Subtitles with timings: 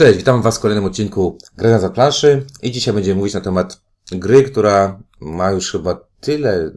[0.00, 3.80] Cześć, witam Was w kolejnym odcinku Gry na zaplanszy i dzisiaj będziemy mówić na temat
[4.12, 6.70] gry, która ma już chyba tyle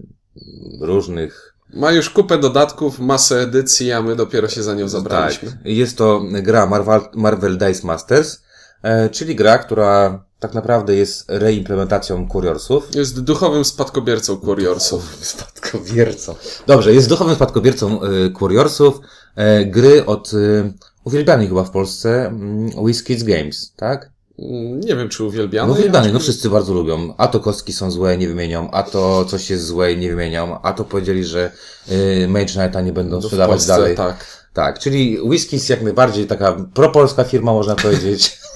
[0.81, 1.55] różnych...
[1.73, 5.51] Ma już kupę dodatków, masę edycji, a my dopiero się za nią zabraliśmy.
[5.51, 8.44] Tak, jest to gra Marvel, Marvel Dice Masters,
[8.81, 12.96] e, czyli gra, która tak naprawdę jest reimplementacją Curiorsów.
[12.96, 15.18] Jest duchowym spadkobiercą Curiorsów.
[15.21, 16.36] Spadkobiercą.
[16.68, 19.00] Dobrze, jest duchowym spadkobiercą e, Curiorsów,
[19.36, 20.32] e, gry od
[21.04, 24.09] uwielbianej chyba w Polsce mm, WizKids Games, tak?
[24.39, 25.67] Mm, Nie wiem, czy uwielbiamy.
[25.67, 27.13] No uwielbiany, no wszyscy bardzo lubią.
[27.17, 30.73] A to kostki są złe, nie wymienią, a to coś jest złe, nie wymienią, a
[30.73, 31.52] to powiedzieli, że
[31.91, 33.95] y, Mage Knighta nie będą No sprzedawać Polsce, dalej.
[33.95, 34.44] Tak.
[34.53, 38.39] Tak, czyli Whiskies jak najbardziej taka propolska firma, można powiedzieć.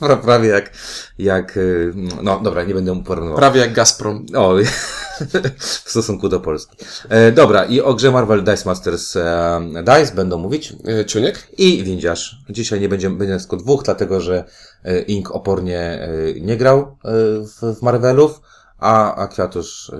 [0.00, 0.72] Pra- Prawie jak,
[1.18, 3.38] jak, y, no dobra, nie będę porównywał.
[3.38, 4.26] Prawie jak Gazprom.
[4.36, 4.54] O,
[5.58, 6.76] w stosunku do Polski.
[7.08, 12.36] E, dobra, i o grze Marvel Dice Masters e, Dice będą mówić E, i Windziarz.
[12.50, 14.44] Dzisiaj nie będzie, będzie tylko dwóch, dlatego że
[14.84, 16.08] e, Ink opornie e,
[16.40, 17.10] nie grał e,
[17.44, 18.40] w, w Marvelów,
[18.78, 19.92] a, a Kwiatusz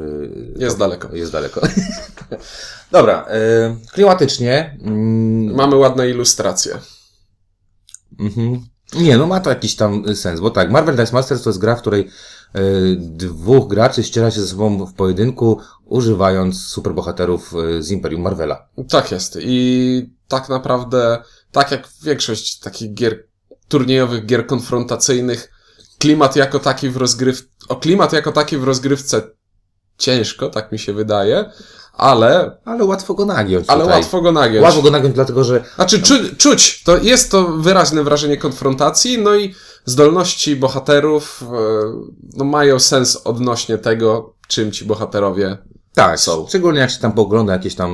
[0.57, 1.17] Jest daleko.
[1.17, 1.61] Jest daleko.
[2.91, 4.79] Dobra, e, klimatycznie.
[4.83, 6.79] Mm, Mamy ładne ilustracje.
[8.21, 8.67] mhm.
[8.95, 11.59] Nie, no ma to jakiś tam y, sens, bo tak, Marvel Dice Masters to jest
[11.59, 12.11] gra, w której
[12.55, 12.61] e,
[12.97, 18.69] dwóch graczy ściera się ze sobą w pojedynku, używając superbohaterów e, z Imperium Marvela.
[18.89, 19.39] Tak jest.
[19.41, 21.23] I tak naprawdę,
[21.53, 23.25] tak jak większość takich gier,
[23.69, 25.53] turniejowych gier konfrontacyjnych,
[25.99, 27.49] klimat jako taki w rozgryw...
[27.69, 29.23] O klimat jako taki w rozgrywce
[29.99, 31.51] ciężko, tak mi się wydaje,
[31.99, 34.01] ale, Ale łatwo go nagiąć ale tutaj.
[34.01, 34.65] łatwo go nagiąć.
[34.65, 39.37] Łatwo go nagiąć, dlatego że Znaczy, czu, czuć, to jest to wyraźne wrażenie konfrontacji, no
[39.37, 39.55] i
[39.85, 41.47] zdolności bohaterów e,
[42.37, 45.59] no, mają sens odnośnie tego, czym ci bohaterowie
[45.99, 46.47] Tak, są.
[46.49, 47.93] Szczególnie jak się tam pogląda jakieś tam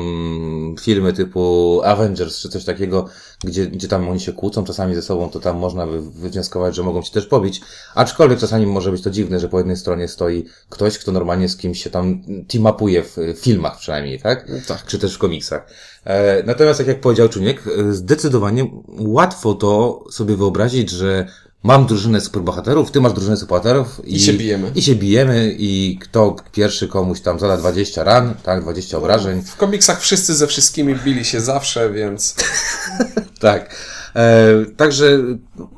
[0.80, 3.08] filmy typu Avengers czy coś takiego,
[3.44, 6.82] gdzie, gdzie tam oni się kłócą czasami ze sobą, to tam można by wywnioskować, że
[6.82, 7.60] mogą się też pobić.
[7.94, 11.56] Aczkolwiek czasami może być to dziwne, że po jednej stronie stoi ktoś, kto normalnie z
[11.56, 14.50] kimś się tam teamapuje w filmach przynajmniej, tak?
[14.66, 14.86] Tak.
[14.86, 15.66] Czy też w komiksach.
[16.04, 21.26] E, natomiast tak jak powiedział Czuniek, e, zdecydowanie łatwo to sobie wyobrazić, że
[21.64, 24.70] mam drużynę superbohaterów, ty masz drużynę superbohaterów I się bijemy.
[24.74, 29.42] I się bijemy i kto pierwszy komuś tam zada 20 ran, tak, 20 obrażeń.
[29.42, 32.34] W komiksach wszyscy ze wszystkimi bili się zawsze, więc
[33.40, 33.76] Tak.
[34.16, 35.18] E, także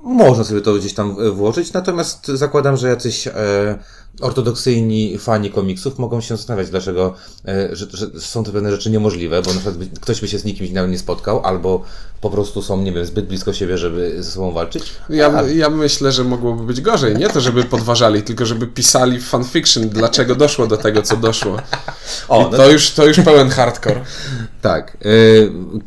[0.03, 3.33] można sobie to gdzieś tam e, włożyć, natomiast zakładam, że jacyś e,
[4.21, 7.15] ortodoksyjni fani komiksów mogą się zastanawiać, dlaczego
[7.49, 10.39] e, że, że są to pewne rzeczy niemożliwe, bo na przykład by, ktoś by się
[10.39, 11.83] z nikim nawet nie spotkał, albo
[12.21, 14.93] po prostu są, nie wiem, zbyt blisko siebie, żeby ze sobą walczyć.
[15.11, 17.17] ja, ja myślę, że mogłoby być gorzej.
[17.17, 21.57] Nie to, żeby podważali, tylko żeby pisali fanfiction, dlaczego doszło do tego, co doszło.
[22.29, 24.01] O, I to już, to już pełen hardcore.
[24.63, 24.97] Tak.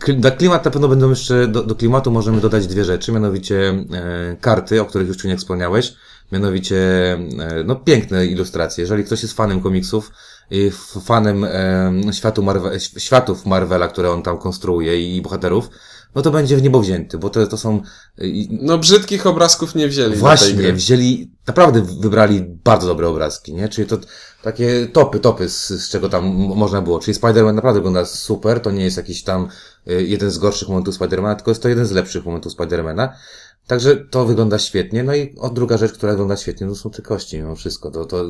[0.07, 3.69] e, Na klimat na pewno będą jeszcze, do, do klimatu możemy dodać dwie rzeczy, mianowicie
[3.69, 5.93] e, karty, o których już Czuniek wspomniałeś,
[6.31, 6.77] mianowicie
[7.13, 8.81] e, no piękne ilustracje.
[8.81, 10.11] Jeżeli ktoś jest fanem komiksów,
[11.03, 12.63] fanem e, światu Marve,
[12.97, 15.69] światów Marvela, które on tam konstruuje i bohaterów,
[16.15, 17.81] no to będzie w niebo wzięty, bo to, to są
[18.17, 23.69] e, No brzydkich obrazków nie wzięli Właśnie, wzięli, naprawdę wybrali bardzo dobre obrazki, nie?
[23.69, 23.97] Czyli to
[24.41, 26.99] takie topy, topy, z, z czego tam można było.
[26.99, 29.47] Czyli Spider-Man naprawdę wygląda super, to nie jest jakiś tam
[29.85, 33.09] jeden z gorszych momentów Spider-Mana, tylko jest to jeden z lepszych momentów Spider-Mana.
[33.69, 35.03] Także to wygląda świetnie.
[35.03, 37.91] No i o, druga rzecz, która wygląda świetnie, to są te kości mimo wszystko.
[37.91, 38.25] To, to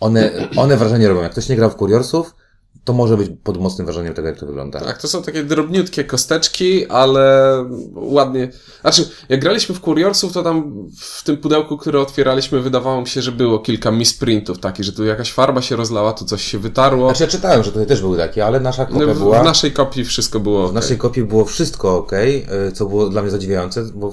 [0.00, 1.22] one, one wrażenie robią.
[1.22, 2.34] Jak ktoś nie grał w Curiorsów,
[2.84, 4.80] to może być pod mocnym wrażeniem tego, jak to wygląda.
[4.80, 7.54] Tak, to są takie drobniutkie kosteczki, ale
[7.94, 8.50] ładnie.
[8.80, 13.22] Znaczy, jak graliśmy w Curiorsów, to tam w tym pudełku, które otwieraliśmy, wydawało mi się,
[13.22, 17.08] że było kilka misprintów takich, że tu jakaś farba się rozlała, tu coś się wytarło.
[17.08, 19.40] Znaczy ja czytałem, że tutaj też były takie, ale nasza kopia No, w, była...
[19.40, 20.68] w naszej kopii wszystko było.
[20.68, 24.12] W naszej kopii było wszystko ok, e, co było dla mnie zadziwiające, bo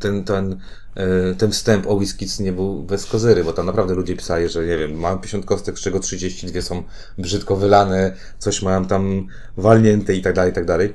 [0.00, 0.60] ten, ten,
[0.94, 4.66] e, ten wstęp o Whiskids nie był bez kozyry, bo tam naprawdę ludzie pisali, że
[4.66, 6.82] nie wiem, mam 50 kostek, z czego 32 są
[7.18, 9.26] brzydko wylane, coś mam tam
[9.56, 10.94] walnięte i tak dalej, i tak dalej.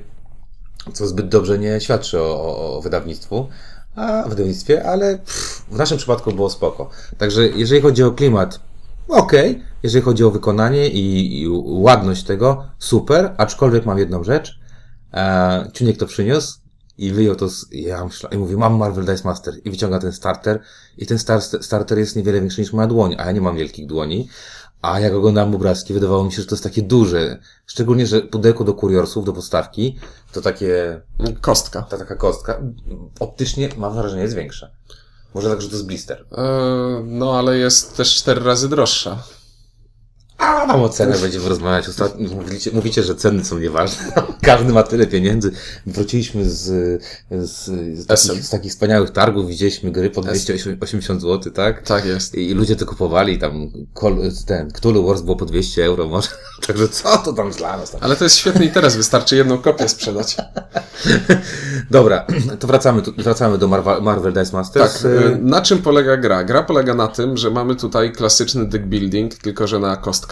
[0.92, 3.48] Co zbyt dobrze nie świadczy o, o, o wydawnictwu.
[3.96, 6.90] A wydawnictwie, ale pff, w naszym przypadku było spoko.
[7.18, 8.60] Także jeżeli chodzi o klimat,
[9.08, 9.62] okej.
[9.82, 13.34] Jeżeli chodzi o wykonanie i, i ładność tego, super.
[13.36, 14.58] Aczkolwiek mam jedną rzecz.
[15.14, 16.61] E, Ciuniek to przyniósł
[17.02, 20.12] i wyjął to z, ja myślę, i mówi, mam Marvel Dice Master i wyciąga ten
[20.12, 20.60] starter
[20.98, 23.86] i ten star, starter jest niewiele większy niż moja dłoń, a ja nie mam wielkich
[23.86, 24.28] dłoni.
[24.82, 27.38] A jak oglądałem obrazki, wydawało mi się, że to jest takie duże.
[27.66, 29.98] Szczególnie, że pudełko do kuriorsów, do podstawki,
[30.32, 31.00] to takie,
[31.40, 31.82] Kostka.
[31.82, 32.60] ta taka kostka,
[33.20, 34.70] optycznie mam wrażenie jest większa.
[35.34, 36.26] Może tak, że to jest blister.
[36.32, 39.22] E, no, ale jest też cztery razy droższa.
[40.42, 41.88] A tam o cenę będziemy rozmawiać.
[41.88, 44.12] Ostatnio mówicie, mówicie, że ceny są nieważne.
[44.42, 45.52] Każdy ma tyle pieniędzy.
[45.86, 47.64] Wróciliśmy z, z,
[47.98, 51.82] z, takich, z takich wspaniałych targów, widzieliśmy gry po 280 zł, tak?
[51.82, 52.34] Tak jest.
[52.34, 53.70] I ludzie to kupowali, tam
[54.46, 56.28] ten Cthulhu Wars było po 200 euro może.
[56.66, 57.96] Także co to tam dla nas?
[58.00, 60.36] Ale to jest świetny interes, wystarczy jedną kopię sprzedać.
[61.90, 62.26] Dobra,
[62.58, 65.02] to wracamy, wracamy do Marvel, Marvel Dice Masters.
[65.02, 66.44] Tak, y, na czym polega gra?
[66.44, 70.31] Gra polega na tym, że mamy tutaj klasyczny deck building, tylko że na kostkach.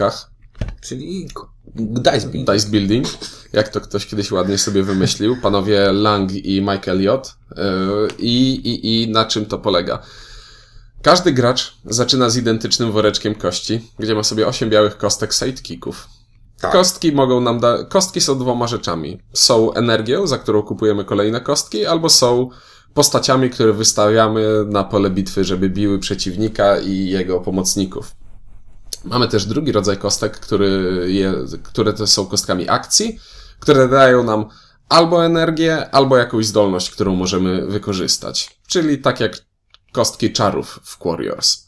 [0.81, 1.27] Czyli
[1.75, 2.51] Dice Building.
[2.51, 3.07] Dice Building,
[3.53, 7.35] jak to ktoś kiedyś ładnie sobie wymyślił, panowie Lang i Mike Elliott.
[8.19, 10.01] I, i, I na czym to polega?
[11.01, 16.07] Każdy gracz zaczyna z identycznym woreczkiem kości, gdzie ma sobie 8 białych kostek sidekicków.
[16.59, 16.71] Tak.
[16.71, 17.83] Kostki mogą nam da...
[17.83, 19.19] Kostki są dwoma rzeczami.
[19.33, 22.49] Są energią, za którą kupujemy kolejne kostki, albo są
[22.93, 28.15] postaciami, które wystawiamy na pole bitwy, żeby biły przeciwnika i jego pomocników.
[29.05, 31.33] Mamy też drugi rodzaj kostek, który je,
[31.63, 33.19] które to są kostkami akcji,
[33.59, 34.45] które dają nam
[34.89, 38.59] albo energię, albo jakąś zdolność, którą możemy wykorzystać.
[38.67, 39.37] Czyli tak jak
[39.91, 41.65] kostki czarów w Warriors.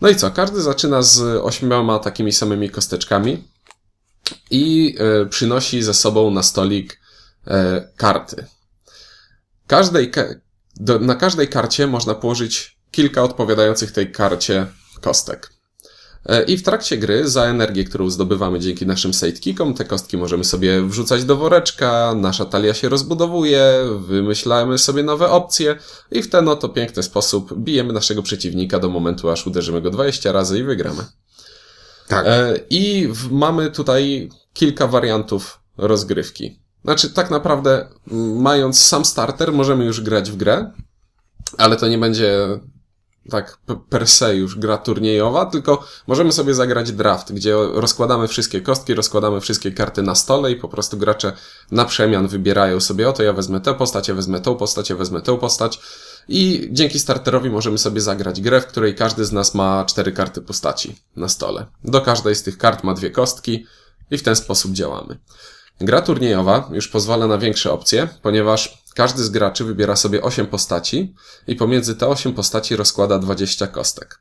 [0.00, 0.30] No i co?
[0.30, 3.48] Każdy zaczyna z ośmioma takimi samymi kosteczkami
[4.50, 7.00] i e, przynosi ze sobą na stolik
[7.46, 8.46] e, karty.
[9.66, 10.12] Każdej,
[11.00, 14.66] na każdej karcie można położyć kilka odpowiadających tej karcie
[15.00, 15.55] kostek.
[16.28, 20.44] E, I w trakcie gry za energię, którą zdobywamy dzięki naszym sidekickom, te kostki możemy
[20.44, 25.76] sobie wrzucać do woreczka, nasza talia się rozbudowuje, wymyślamy sobie nowe opcje
[26.10, 30.32] i w ten oto piękny sposób bijemy naszego przeciwnika do momentu, aż uderzymy go 20
[30.32, 31.04] razy i wygramy.
[32.08, 32.26] Tak.
[32.26, 36.60] E, I mamy tutaj kilka wariantów rozgrywki.
[36.84, 37.88] Znaczy, tak naprawdę,
[38.36, 40.72] mając sam starter, możemy już grać w grę,
[41.58, 42.60] ale to nie będzie
[43.30, 43.58] tak
[43.90, 49.40] per se już gra turniejowa, tylko możemy sobie zagrać draft, gdzie rozkładamy wszystkie kostki, rozkładamy
[49.40, 51.32] wszystkie karty na stole i po prostu gracze
[51.70, 55.22] na przemian wybierają sobie, oto ja wezmę tę postać, ja wezmę tą postać, ja wezmę
[55.22, 55.80] tę postać
[56.28, 60.42] i dzięki starterowi możemy sobie zagrać grę, w której każdy z nas ma cztery karty
[60.42, 61.66] postaci na stole.
[61.84, 63.66] Do każdej z tych kart ma dwie kostki
[64.10, 65.18] i w ten sposób działamy.
[65.80, 71.14] Gra turniejowa już pozwala na większe opcje, ponieważ każdy z graczy wybiera sobie 8 postaci
[71.46, 74.20] i pomiędzy te 8 postaci rozkłada 20 kostek.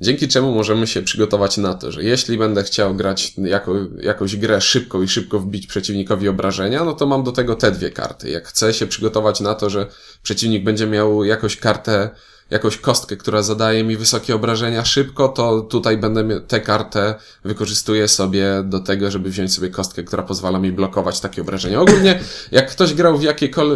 [0.00, 4.60] Dzięki czemu możemy się przygotować na to, że jeśli będę chciał grać jako, jakąś grę
[4.60, 8.30] szybką i szybko wbić przeciwnikowi obrażenia, no to mam do tego te dwie karty.
[8.30, 9.86] Jak chcę się przygotować na to, że
[10.22, 12.10] przeciwnik będzie miał jakąś kartę
[12.50, 17.14] jakąś kostkę, która zadaje mi wysokie obrażenia szybko, to tutaj będę tę kartę
[17.44, 21.80] wykorzystuję sobie do tego, żeby wziąć sobie kostkę, która pozwala mi blokować takie obrażenia.
[21.80, 22.20] Ogólnie,
[22.52, 23.22] jak ktoś grał w,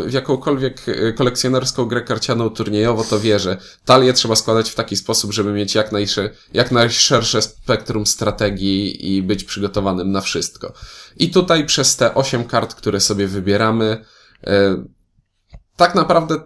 [0.07, 4.97] w jakąkolwiek e, kolekcjonerską grę karcianą turniejowo, to wie, że talię trzeba składać w taki
[4.97, 10.73] sposób, żeby mieć jak, najsze, jak najszersze spektrum strategii i być przygotowanym na wszystko.
[11.17, 14.05] I tutaj przez te 8 kart, które sobie wybieramy,
[14.47, 14.85] e,
[15.77, 16.41] tak naprawdę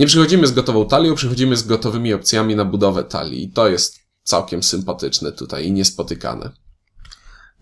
[0.00, 3.44] nie przychodzimy z gotową talią, przychodzimy z gotowymi opcjami na budowę talii.
[3.44, 6.50] I to jest całkiem sympatyczne tutaj i niespotykane.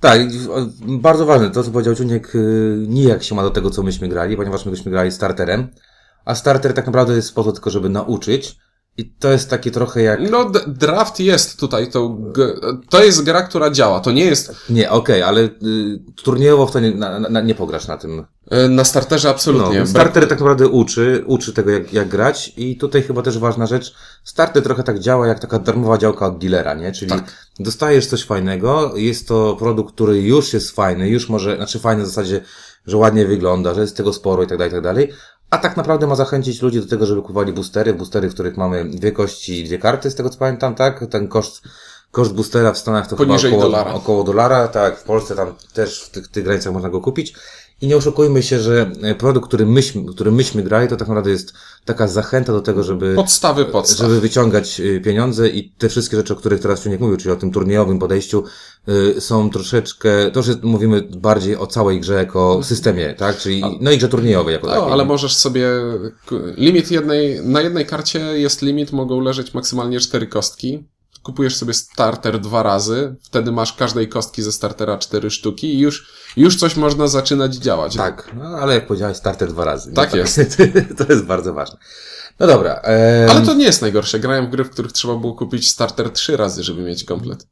[0.00, 0.20] Tak,
[0.87, 1.50] bardzo ważne.
[1.50, 4.90] To, co powiedział Ciuniek, y, nijak się ma do tego, co myśmy grali, ponieważ myśmy
[4.90, 5.69] grali starterem.
[6.25, 8.56] A starter tak naprawdę jest po to tylko, żeby nauczyć.
[8.99, 10.31] I to jest takie trochę jak.
[10.31, 12.19] No, draft jest tutaj, to,
[12.91, 14.00] to jest gra, która działa.
[14.00, 14.55] To nie jest.
[14.71, 15.50] Nie, okej, okay, ale y,
[16.25, 18.27] turniejowo w to nie, na, na, nie pograsz na tym.
[18.50, 19.81] E, na starterze absolutnie.
[19.81, 23.67] No, starter tak naprawdę uczy, uczy tego jak, jak grać i tutaj chyba też ważna
[23.67, 26.93] rzecz, starter trochę tak działa jak taka darmowa działka od dealera, nie?
[26.93, 27.49] Czyli tak.
[27.61, 32.07] dostajesz coś fajnego, jest to produkt, który już jest fajny, już może, znaczy fajny w
[32.07, 32.40] zasadzie,
[32.87, 35.12] że ładnie wygląda, że jest tego sporo i tak dalej, i tak dalej,
[35.50, 38.85] a tak naprawdę ma zachęcić ludzi do tego, żeby kupowali boostery, boostery, w których mamy
[38.85, 41.07] dwie kości i dwie karty, z tego co pamiętam, tak?
[41.11, 41.62] Ten koszt
[42.11, 43.95] Koszt boostera w Stanach to Poniżej chyba około dolara.
[43.95, 47.35] około dolara, tak, w Polsce tam też w tych, tych granicach można go kupić.
[47.80, 51.54] I nie oszukujmy się, że produkt, który myśmy, który myśmy grali, to tak naprawdę jest
[51.85, 53.14] taka zachęta do tego, żeby...
[53.14, 53.99] Podstawy podstaw.
[53.99, 57.37] Żeby wyciągać y, pieniądze i te wszystkie rzeczy, o których teraz Czuniek mówił, czyli o
[57.37, 58.44] tym turniejowym podejściu,
[58.88, 63.37] y, są troszeczkę, to, że mówimy bardziej o całej grze jako systemie, tak?
[63.37, 64.92] Czyli, no i grze turniejowej jako no, takiej.
[64.92, 65.68] ale możesz sobie,
[66.56, 70.85] limit jednej, na jednej karcie jest limit, mogą leżeć maksymalnie cztery kostki
[71.22, 76.12] kupujesz sobie starter dwa razy, wtedy masz każdej kostki ze startera cztery sztuki i już,
[76.37, 77.96] już coś można zaczynać działać.
[77.96, 79.92] Tak, no, ale jak powiedziałeś, starter dwa razy.
[79.92, 80.40] Tak no, jest.
[80.98, 81.78] to jest bardzo ważne.
[82.38, 82.75] No dobra.
[82.75, 83.30] Em...
[83.30, 84.20] Ale to nie jest najgorsze.
[84.20, 87.46] Grałem w gry, w których trzeba było kupić starter trzy razy, żeby mieć komplet.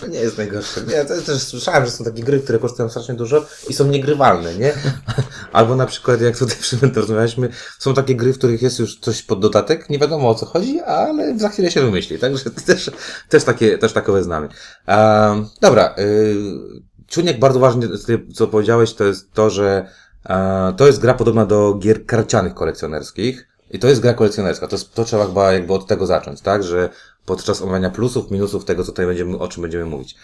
[0.00, 0.80] to nie jest najgorsze.
[0.94, 4.72] Ja też słyszałem, że są takie gry, które kosztują strasznie dużo i są niegrywalne, nie?
[5.52, 7.48] Albo na przykład, jak tutaj przy rozmawialiśmy,
[7.78, 10.80] są takie gry, w których jest już coś pod dodatek, nie wiadomo o co chodzi,
[10.80, 12.18] ale za chwilę się wymyśli.
[12.18, 12.90] Także też,
[13.28, 14.48] też takie, też takowe znamy.
[14.88, 17.88] Um, dobra, y, Czujnik bardzo ważny,
[18.34, 19.86] co powiedziałeś, to jest to, że
[20.28, 23.48] e, to jest gra podobna do gier karcianych kolekcjonerskich.
[23.70, 24.68] I to jest gra kolekcjonerska.
[24.68, 26.62] To, jest, to trzeba chyba jakby od tego zacząć, tak?
[26.62, 26.88] Że
[27.26, 30.16] podczas omawiania plusów, minusów tego, co tutaj będziemy, o czym będziemy mówić.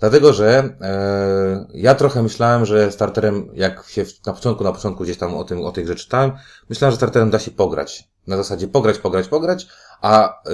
[0.00, 5.18] Dlatego, że e, ja trochę myślałem, że starterem, jak się na początku, na początku gdzieś
[5.18, 6.32] tam o tym, o tej grze czytałem,
[6.70, 8.08] myślałem, że starterem da się pograć.
[8.26, 9.68] Na zasadzie pograć, pograć, pograć,
[10.00, 10.50] a e,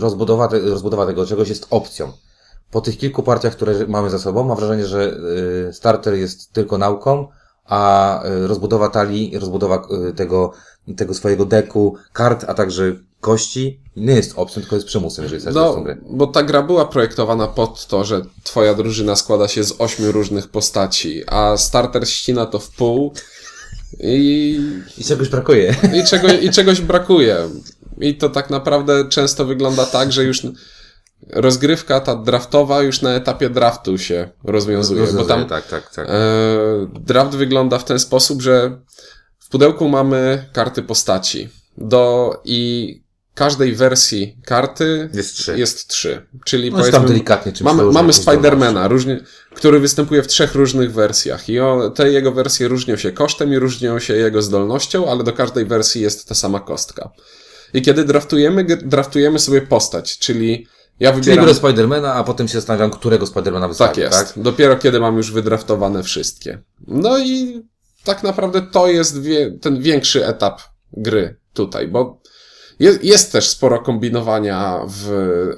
[0.00, 2.12] rozbudowa, te, rozbudowa tego czegoś jest opcją.
[2.70, 5.16] Po tych kilku partiach, które mamy za sobą, mam wrażenie, że
[5.68, 7.28] e, starter jest tylko nauką,
[7.68, 10.52] a e, rozbudowa talii, rozbudowa e, tego,
[10.96, 15.54] tego swojego deku, kart, a także kości nie jest opcją, tylko jest przymusem, jeżeli chcesz
[15.54, 15.96] No, tą grę.
[16.10, 20.48] bo ta gra była projektowana pod to, że twoja drużyna składa się z ośmiu różnych
[20.48, 23.12] postaci, a starter ścina to w pół
[24.00, 24.60] i,
[24.98, 25.74] I czegoś brakuje.
[25.94, 27.36] i, czego, i czegoś brakuje.
[28.00, 30.42] I to tak naprawdę często wygląda tak, że już
[31.32, 36.08] rozgrywka ta draftowa już na etapie draftu się rozwiązuje, bo tam tak, tak, tak.
[36.08, 36.12] E,
[37.00, 38.80] draft wygląda w ten sposób, że
[39.38, 41.48] w pudełku mamy karty postaci.
[41.78, 43.02] Do i
[43.34, 45.58] każdej wersji karty Jest trzy.
[45.58, 46.26] jest trzy.
[46.44, 49.20] Czyli No, jest tam delikatnie czymś mamy, mamy Spidermana, różnie,
[49.54, 51.48] który występuje w trzech różnych wersjach.
[51.48, 55.32] I o, te jego wersje różnią się kosztem i różnią się jego zdolnością, ale do
[55.32, 57.10] każdej wersji jest ta sama kostka.
[57.74, 60.66] I kiedy draftujemy, draftujemy sobie postać, czyli
[61.00, 61.44] ja Czyli wybieram...
[61.44, 64.34] biorę Spidermana, a potem się zastanawiam, którego Spidermana wystawić, Tak jest.
[64.34, 64.42] tak?
[64.42, 66.58] Dopiero kiedy mam już wydraftowane wszystkie.
[66.86, 67.62] No i
[68.04, 70.60] tak naprawdę to jest wie, ten większy etap
[70.92, 72.20] gry tutaj, bo
[72.78, 75.04] jest, jest też sporo kombinowania w,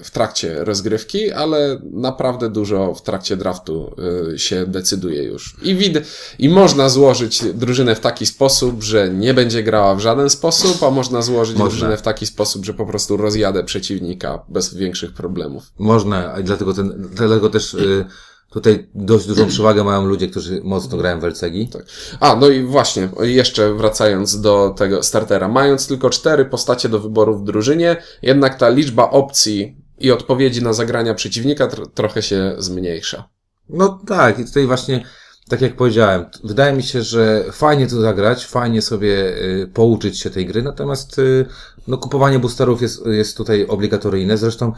[0.02, 3.94] w trakcie rozgrywki, ale naprawdę dużo w trakcie draftu
[4.34, 5.56] y, się decyduje już.
[5.62, 5.98] I, wid,
[6.38, 10.90] I można złożyć drużynę w taki sposób, że nie będzie grała w żaden sposób, a
[10.90, 11.70] można złożyć Można.
[11.70, 15.62] drużynę w taki sposób, że po prostu rozjadę przeciwnika bez większych problemów.
[15.78, 18.04] Można, i dlatego, ten, dlatego też y,
[18.50, 21.68] tutaj dość dużą przewagę mają ludzie, którzy mocno grają w LCG.
[21.72, 21.86] Tak.
[22.20, 25.48] A, no i właśnie, jeszcze wracając do tego startera.
[25.48, 30.72] Mając tylko cztery postacie do wyboru w drużynie, jednak ta liczba opcji i odpowiedzi na
[30.72, 33.28] zagrania przeciwnika tr- trochę się zmniejsza.
[33.68, 35.04] No tak, i tutaj właśnie,
[35.48, 40.30] tak jak powiedziałem, wydaje mi się, że fajnie tu zagrać, fajnie sobie y, pouczyć się
[40.30, 41.46] tej gry, natomiast y,
[41.88, 44.38] no, kupowanie boosterów jest, jest tutaj obligatoryjne.
[44.38, 44.72] Zresztą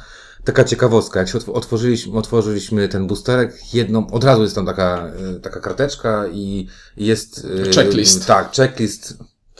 [0.45, 5.13] taka ciekawostka, jak się otw- otworzyliśmy, otworzyliśmy ten boosterek, jedną, od razu jest tam taka,
[5.37, 7.45] y, taka karteczka i jest...
[7.45, 8.27] y, Checklist.
[8.27, 9.15] Tak, checklist.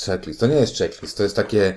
[0.05, 1.75] Checklist, to nie jest checklist, to jest takie...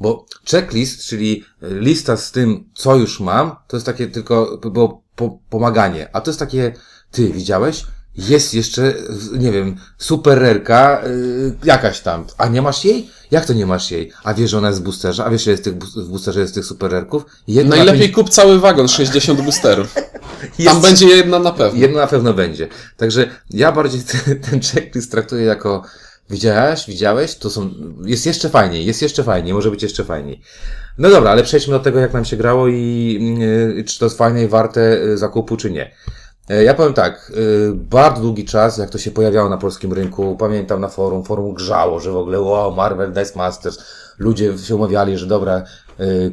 [0.00, 5.38] Bo checklist, czyli lista z tym, co już mam, to jest takie tylko bo, po,
[5.50, 6.08] pomaganie.
[6.12, 6.72] A to jest takie,
[7.10, 7.86] ty widziałeś?
[8.18, 8.94] Jest jeszcze,
[9.38, 12.24] nie wiem, super rerka, yy, jakaś tam.
[12.38, 13.10] A nie masz jej?
[13.30, 14.12] Jak to nie masz jej?
[14.24, 15.24] A wiesz, że ona jest w boosterze?
[15.24, 17.22] A wiesz, że jest tych, w boosterze jest tych super rerków?
[17.48, 19.94] Jedna na Najlepiej pięć- kup cały wagon, 60 boosterów.
[20.58, 21.80] jest- Tam będzie jedna na pewno.
[21.80, 22.68] Jedno na pewno będzie.
[22.96, 25.82] Także ja bardziej ten, ten checklist traktuję jako
[26.30, 27.70] widziałeś, widziałeś, to są,
[28.04, 30.40] jest jeszcze fajniej, jest jeszcze fajniej, może być jeszcze fajniej.
[30.98, 33.36] No dobra, ale przejdźmy do tego, jak nam się grało i
[33.76, 35.90] yy, czy to jest fajne i warte yy, zakupu, czy nie.
[36.50, 40.36] E, Ja powiem tak, yy, bardzo długi czas, jak to się pojawiało na polskim rynku,
[40.36, 43.78] pamiętam na forum, forum grzało, że w ogóle wow, Marvel Dice Masters,
[44.18, 45.62] ludzie się umawiali, że dobra,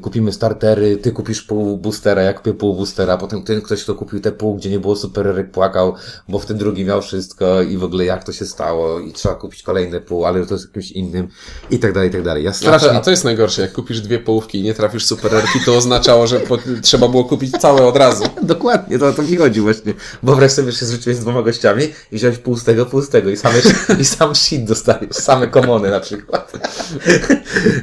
[0.02, 4.20] kupimy startery, ty kupisz pół boostera, ja kupię pół boostera, potem ten ktoś, kto kupił
[4.20, 5.94] te pół, gdzie nie było supererek, płakał,
[6.30, 9.36] bo w ten drugi miał wszystko i w ogóle jak to się stało i trzeba
[9.36, 11.28] kupić kolejne pół, ale to jest jakimś innym
[11.72, 12.44] i tak dalej, i tak dalej.
[12.44, 12.90] Ja A strasznie...
[12.90, 16.28] to, a to jest najgorsze, jak kupisz dwie połówki i nie trafisz supererki, to oznaczało,
[16.28, 18.24] że po, trzeba było kupić całe od razu.
[18.42, 19.94] Dokładnie, to o to mi chodzi właśnie.
[20.24, 23.10] Wyobraź sobie, że się zrzuciłeś z dwoma gościami i wziąłeś pół z tego, pół z
[23.10, 23.56] tego i, same,
[24.02, 26.52] i sam shit dostajesz, same komony na przykład.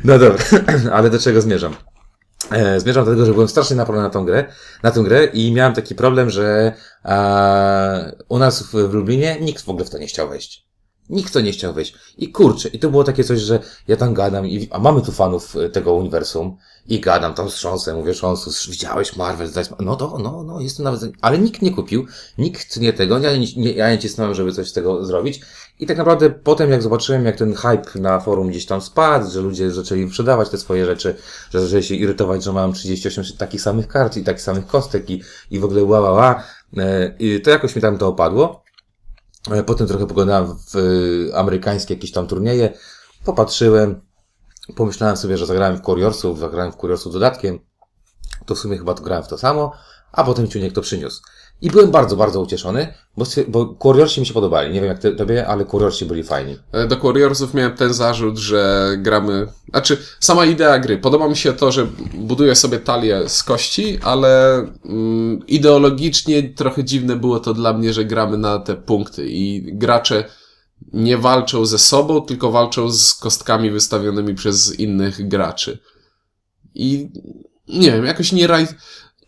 [0.04, 0.44] No dobra,
[0.92, 1.69] ale do czego zmierzam?
[2.50, 5.52] E, zmierzam do tego, że byłem strasznie naprony na tą grę, na tę grę i
[5.52, 6.72] miałem taki problem, że
[7.04, 10.70] e, u nas w, w Lublinie nikt w ogóle w to nie chciał wejść.
[11.08, 11.94] Nikt to nie chciał wejść.
[12.18, 15.12] I kurczę, i to było takie coś, że ja tam gadam, i, a mamy tu
[15.12, 16.56] fanów e, tego uniwersum,
[16.86, 20.84] i gadam tam z Szonsem, mówię Szonsu, widziałeś Marvel, zdać, no to, no, no, jestem
[20.84, 22.06] nawet, ale nikt nie kupił,
[22.38, 25.40] nikt nie tego, ja nie, ja nie cisnąłem, żeby coś z tego zrobić.
[25.80, 29.40] I tak naprawdę potem, jak zobaczyłem, jak ten hype na forum gdzieś tam spadł, że
[29.40, 31.16] ludzie zaczęli sprzedawać te swoje rzeczy,
[31.50, 35.22] że zaczęli się irytować, że mam 38 takich samych kart i takich samych kostek i,
[35.50, 36.42] i w ogóle ła,
[36.76, 38.64] e, i to jakoś mi tam to opadło.
[39.50, 42.72] E, Potem trochę poglądałem w e, amerykańskie jakieś tam turnieje,
[43.24, 44.00] popatrzyłem,
[44.76, 47.58] pomyślałem sobie, że zagrałem w Warriorsów, zagrałem w Warriorsów dodatkiem,
[48.46, 49.72] to w sumie chyba to grałem w to samo,
[50.12, 51.22] a potem Ciuniek to przyniósł.
[51.62, 54.74] I byłem bardzo, bardzo ucieszony, bo, bo mi się podobali.
[54.74, 56.56] Nie wiem jak ty, tobie, ale Warriorsi byli fajni.
[56.72, 59.46] E, Do Warriorsów miałem ten zarzut, że gramy.
[59.70, 60.98] Znaczy, sama idea gry.
[60.98, 67.16] Podoba mi się to, że buduję sobie talię z kości, ale mm, ideologicznie trochę dziwne
[67.16, 70.24] było to dla mnie, że gramy na te punkty i gracze
[70.92, 75.78] nie walczą ze sobą, tylko walczą z kostkami wystawionymi przez innych graczy.
[76.74, 77.08] I
[77.68, 78.66] nie wiem, jakoś nie raj...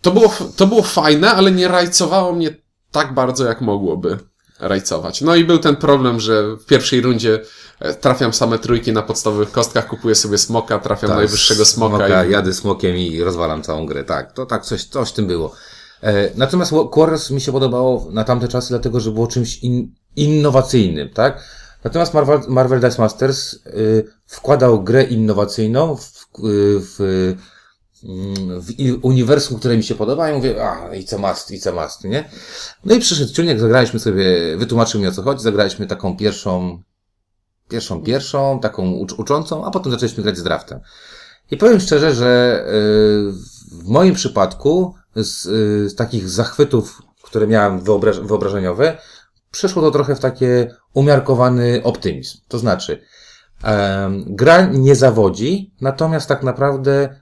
[0.03, 2.55] To było, to było fajne, ale nie rajcowało mnie
[2.91, 4.19] tak bardzo, jak mogłoby
[4.61, 5.21] rajcować.
[5.21, 7.41] No i był ten problem, że w pierwszej rundzie
[7.81, 12.25] e, trafiam same trójki na podstawowych kostkach, kupuję sobie smoka, trafiam najwyższego smoka.
[12.25, 12.31] i...
[12.31, 14.05] Jadę smokiem i rozwalam całą grę.
[14.05, 15.55] Tak, to tak, coś, coś w tym było.
[16.03, 21.11] E, natomiast Warriors mi się podobało na tamte czasy, dlatego, że było czymś in, innowacyjnym,
[21.11, 21.43] tak?
[21.85, 27.35] Natomiast Marvel, Marvel Dice Masters y, wkładał grę innowacyjną w, y, w,
[28.61, 31.83] w i- uniwersum, które mi się podoba i mówię, a, it's a must, it's a
[31.83, 32.31] must, nie?
[32.85, 36.83] No i przyszedł Ciuniek, zagraliśmy sobie, wytłumaczył mi o co chodzi, zagraliśmy taką pierwszą,
[37.69, 40.81] pierwszą, pierwszą, taką ucz, uczącą, a potem zaczęliśmy grać z draftem.
[41.51, 42.73] I powiem szczerze, że y,
[43.83, 48.99] w moim przypadku z, y, z takich zachwytów, które miałem wyobraż wyobrażeniowe,
[49.51, 52.39] przeszło to trochę w takie umiarkowany optymizm.
[52.49, 53.03] To znaczy,
[54.27, 57.22] gra nie zawodzi, natomiast tak naprawdę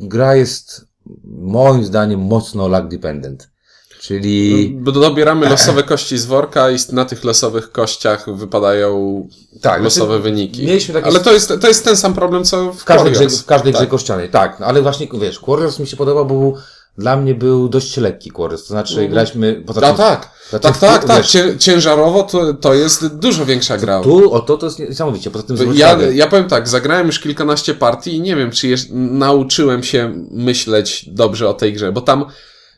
[0.00, 0.86] gra jest
[1.24, 3.54] moim zdaniem mocno lag dependent.
[4.00, 9.28] Czyli Bo dobieramy losowe kości z worka i na tych losowych kościach wypadają
[9.60, 10.66] tak, losowe znaczy, wyniki.
[10.66, 13.28] Mieliśmy takie Ale to jest, to jest ten sam problem, co w w każdej grze,
[13.28, 13.90] w każdej grze Tak.
[13.90, 14.60] kościanej, tak.
[14.60, 16.56] No, ale właśnie, wiesz, Warriors mi się podobał, bo był,
[16.98, 18.62] dla mnie był dość lekki Warriors.
[18.62, 19.10] To znaczy, Mhm.
[19.10, 21.16] graliśmy, poza tym, tak, tak, tak, tu- tak.
[21.18, 24.00] wiesz- Cię, ciężarowo to, to jest dużo większa gra.
[24.00, 25.30] tu, o to, to jest niesamowicie.
[25.30, 28.68] Poza tym, Ja, uwagę, ja powiem tak, zagrałem już kilkanaście partii i nie wiem, czy
[28.68, 32.24] jeszcze nauczyłem się myśleć dobrze o tej grze, bo tam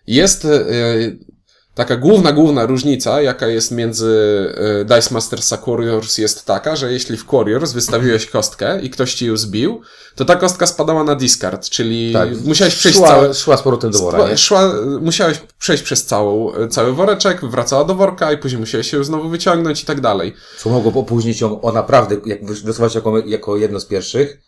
[0.06, 0.48] jest e,
[1.76, 6.92] taka główna, główna różnica, jaka jest między e, Dice Masters a Warriors jest taka, że
[6.92, 9.80] jeśli w Warriors wystawiłeś kostkę i ktoś ci ją zbił,
[10.14, 13.90] to ta kostka spadała na discard, czyli tak, musiałeś przejść szła, całe, szła z powrotem
[13.90, 14.36] do wora, nie?
[14.38, 19.28] Szła, musiałeś przejść przez całą, cały woreczek, wracała do worka i później musiałeś się znowu
[19.28, 20.34] wyciągnąć i tak dalej.
[20.58, 24.38] Co mogło opóźnić ją o naprawdę, jak wysuwać jako, jako jedno z pierwszych,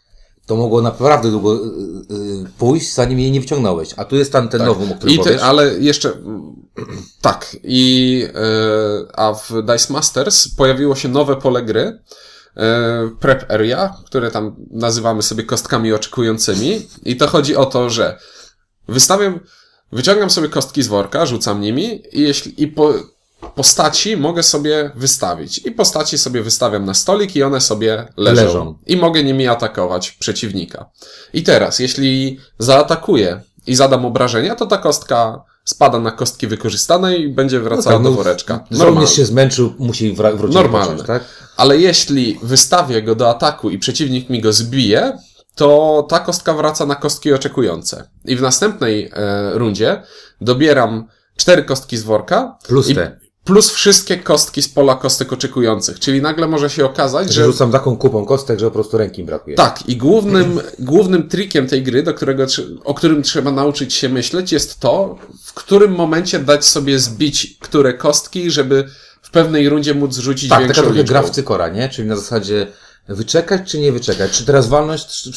[0.49, 3.95] to mogło naprawdę długo y, y, pójść, zanim jej nie wyciągnąłeś.
[3.97, 5.27] A tu jest ten, ten nowum, o którym Tak.
[5.27, 6.13] I ty, ale jeszcze
[7.21, 7.57] tak.
[7.65, 11.99] I e, a w Dice Masters pojawiło się nowe pole gry.
[12.57, 16.89] e, Prep Area, które tam nazywamy sobie kostkami oczekującymi.
[17.05, 18.19] I to chodzi o to, że
[18.89, 19.41] wystawiam,
[19.93, 22.95] wyciągam sobie kostki z worka, rzucam nimi i jeśli, i po,
[23.55, 25.59] postaci mogę sobie wystawić.
[25.67, 28.43] I postaci sobie wystawiam na stolik i one sobie leżą.
[28.43, 28.79] Leżą.
[28.87, 30.91] I mogę nimi atakować przeciwnika.
[31.33, 37.29] I teraz, jeśli zaatakuję i zadam obrażenia, to ta kostka spada na kostki wykorzystane i
[37.29, 38.55] będzie wracała tak, no, do woreczka.
[38.55, 38.95] Normalne.
[38.95, 40.87] Żołnierz się zmęczył, musi wra- wrócić Normalne.
[40.95, 41.25] odpocząć, tak?
[41.57, 45.19] Ale jeśli wystawię go do ataku i przeciwnik mi go zbije,
[45.55, 48.09] to ta kostka wraca na kostki oczekujące.
[48.25, 50.03] I w następnej e, rundzie
[50.41, 53.19] dobieram cztery kostki z worka Plus te.
[53.49, 55.99] Plus wszystkie kostki z pola kostek oczekujących.
[56.01, 59.57] Czyli nagle może się okazać, Że rzucam taką kupą kostek, że po prostu ręki brakuje.
[59.57, 62.47] tak, i głównym, głównym trikiem tej gry, do którego,
[62.85, 67.95] o którym trzeba nauczyć się myśleć, jest to, w którym momencie dać sobie zbić które
[67.95, 68.85] kostki, żeby
[69.23, 71.09] w pewnej rundzie móc zrzucić Tak, taka większą trochę liczbą.
[71.13, 71.89] gra w cykora, nie?
[71.89, 72.67] Czyli na zasadzie
[73.09, 74.31] wyczekać czy nie wyczekać?
[74.31, 75.33] Czy teraz walność, czy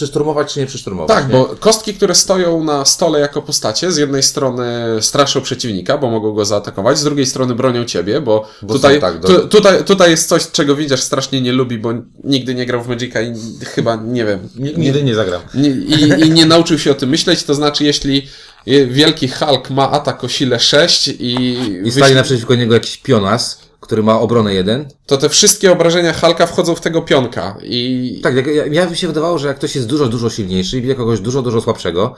[0.47, 1.17] czy nie przeszturmować?
[1.17, 1.33] Tak, nie?
[1.33, 4.65] bo kostki, które stoją na stole jako postacie, z jednej strony
[5.01, 9.19] straszą przeciwnika, bo mogą go zaatakować, z drugiej strony bronią ciebie, bo, Bo tutaj, tak,
[9.19, 11.89] do- tu, tutaj, tutaj jest coś, czego widzisz strasznie nie lubi, bo
[12.23, 13.33] nigdy nie grał w Magica i
[13.65, 15.15] chyba, nie wiem, Nigdy nie.
[15.53, 18.27] Nie, i, I nie nauczył się o tym myśleć, to znaczy, jeśli
[18.67, 22.97] e, wielki Hulk ma atak o sile 6 i, I wyś- stanie naprzeciwko niego jakiś
[22.97, 24.87] pionas, który ma obronę jeden.
[25.05, 28.97] to te wszystkie obrażenia Hulka wchodzą w tego pionka i Tak, jak, ja, ja mi
[28.97, 32.15] się wydawało, że jak ktoś jest dużo, dużo silniejszy i bije kogoś dużo, dużo słabszego,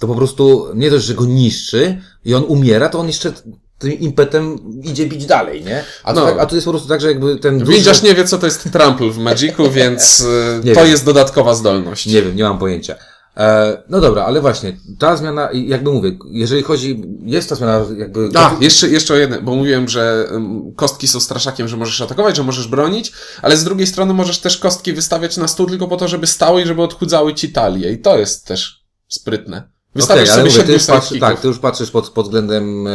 [0.00, 3.32] to po prostu nie dość, że go niszczy i on umiera, to on jeszcze
[3.78, 5.84] tym impetem idzie bić dalej, nie?
[6.04, 6.26] A tu, No.
[6.26, 8.02] tak, a tu jest po prostu tak, że jakby ten duży...
[8.02, 10.20] Nie wie, co to jest trample w Magicu, więc
[10.64, 10.90] e, to wiem.
[10.90, 12.06] jest dodatkowa zdolność.
[12.06, 12.94] Nie wiem, nie mam pojęcia.
[13.40, 18.28] E, no dobra, ale właśnie, ta zmiana, jakby mówię, jeżeli chodzi, jest ta zmiana jakby...
[18.34, 20.28] A, jeszcze, jeszcze o jedno, bo mówiłem, że
[20.76, 24.58] kostki są straszakiem, że możesz atakować, że możesz bronić, ale z drugiej strony możesz też
[24.58, 27.92] kostki wystawiać na stół tylko po to, żeby stały i żeby odchudzały ci talię.
[27.92, 29.68] I to jest też sprytne.
[29.94, 32.90] Wystawiasz ale sobie mówię, ty już patrzy, tak, ty już patrzysz pod, pod względem e,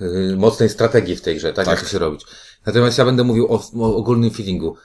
[0.00, 1.76] e, mocnej strategii w tej grze, tak, Tak.
[1.76, 2.24] jak to się robić.
[2.66, 4.76] Natomiast ja będę mówił o, o ogólnym feelingu.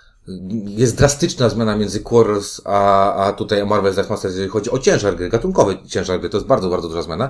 [0.66, 5.16] Jest drastyczna zmiana między Quarrels a, a tutaj Marvel Dice Masters, jeżeli chodzi o ciężar
[5.16, 7.30] gry, gatunkowy ciężar gry, to jest bardzo, bardzo duża zmiana.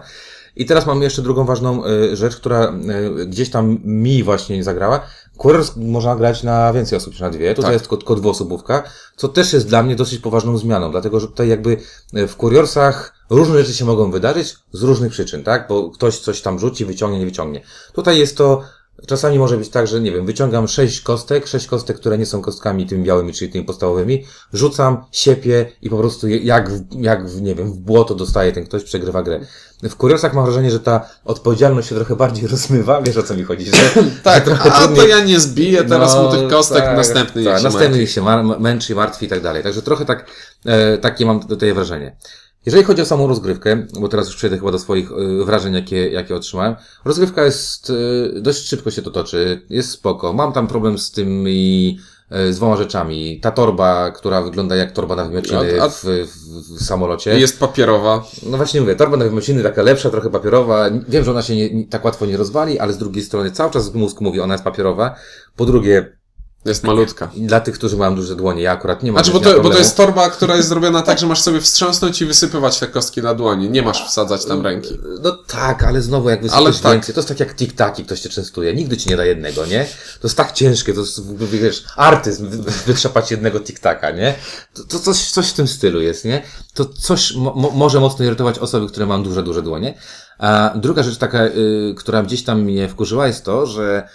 [0.56, 2.74] I teraz mamy jeszcze drugą ważną y, rzecz, która
[3.22, 5.00] y, gdzieś tam mi właśnie nie zagrała.
[5.38, 7.50] Quarters można grać na więcej osób niż na dwie.
[7.56, 7.74] Tutaj Tak.
[7.74, 8.84] jest tylko, tylko dwuosobówka,
[9.16, 11.78] co też jest dla mnie dosyć poważną zmianą, dlatego że tutaj jakby
[12.18, 15.68] y, w Warriorsach różne rzeczy się mogą wydarzyć z różnych przyczyn, tak?
[15.68, 17.62] Bo ktoś coś tam rzuci, wyciągnie, nie wyciągnie.
[17.94, 18.62] Tutaj jest to
[19.08, 22.42] Czasami może być tak, że nie wiem, wyciągam sześć kostek, sześć kostek, które nie są
[22.42, 27.72] kostkami tymi białymi, czyli tymi podstawowymi, rzucam, siepię i po prostu jak, jak nie wiem,
[27.72, 29.40] w błoto dostaje ten ktoś, przegrywa grę.
[29.84, 33.44] W Kuriosach mam wrażenie, że ta odpowiedzialność się trochę bardziej rozmywa, wiesz o co mi
[33.44, 33.72] chodzi, że,
[34.24, 36.98] Tak, że trochę a to trudniej- ja nie zbiję teraz No, mu tych kostek, tak,
[36.98, 38.24] następny tak, się następny się
[38.60, 39.64] męczy, martwi i tak dalej.
[39.64, 40.26] Także trochę tak,
[40.66, 42.16] e, takie mam tutaj wrażenie.
[42.66, 46.10] Jeżeli chodzi o samą rozgrywkę, bo teraz już przejdę chyba do swoich e, wrażeń, jakie,
[46.10, 46.76] jakie otrzymałem.
[47.06, 47.90] Rozgrywka jest,
[48.38, 50.34] e, dość szybko się to toczy, jest spoko.
[50.34, 52.00] Mam tam problem z tymi,
[52.30, 53.40] e, z dwoma rzeczami.
[53.40, 57.40] Ta torba, która wygląda jak torba na wymiociny A- a- w, w, w samolocie.
[57.40, 58.24] Jest papierowa.
[58.46, 60.90] No właśnie mówię, torba na wymiociny taka lepsza, trochę papierowa.
[61.08, 63.72] Wiem, że ona się nie, nie, tak łatwo nie rozwali, ale z drugiej strony cały
[63.72, 65.16] czas mózg mówi, ona jest papierowa.
[65.56, 66.18] Po drugie,
[66.66, 67.32] Jest malutka.
[67.38, 69.24] dla tych, którzy mają duże dłonie, ja akurat nie mam.
[69.24, 72.22] Znaczy, bo to, bo to jest torba, która jest zrobiona tak, że masz sobie wstrząsnąć
[72.22, 73.70] i wysypywać te kostki na dłoni.
[73.70, 75.00] Nie masz wsadzać tam ręki.
[75.22, 76.92] No tak, ale znowu jak wysypiesz tak.
[76.92, 78.74] więcej, to jest tak jak tik-taki, ktoś cię częstuje.
[78.74, 79.86] Nigdy ci nie da jednego, nie?
[80.22, 84.34] To jest tak ciężkie, to jest, wiesz, artyzm, wy- wytrzepać jednego tik-taka, nie?
[84.74, 86.42] To, to coś, coś w tym stylu jest, nie?
[86.74, 89.94] To coś mo, mo, może mocno irytować osoby, które mają duże, duże dłonie.
[90.38, 94.08] A druga rzecz taka, y, która gdzieś tam mnie wkurzyła jest to, że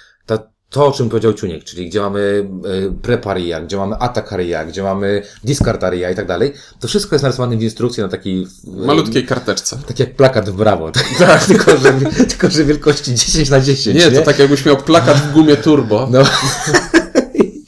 [0.71, 5.23] to, o czym powiedział Ciuniek, czyli gdzie mamy y, preparia, gdzie mamy atakaria, gdzie mamy
[5.45, 9.79] discardaria i tak dalej, to wszystko jest narysowane w instrukcji na takiej y, Malutkiej karteczce.
[9.87, 10.91] tak jak plakat w brawo.
[11.19, 11.93] Tak, tylko, że,
[12.29, 13.97] tylko, że wielkości 10 na 10.
[13.99, 16.09] Nie, to tak jakbyś miał plakat w gumie turbo.
[16.11, 16.23] No.